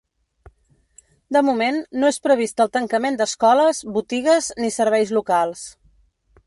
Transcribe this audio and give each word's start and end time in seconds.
De 1.37 1.43
moment, 1.49 1.77
no 2.03 2.09
és 2.13 2.19
previst 2.29 2.65
el 2.65 2.73
tancament 2.79 3.21
d’escoles, 3.21 3.83
botigues 3.99 4.53
ni 4.63 4.73
serveis 4.79 5.15
locals. 5.21 5.67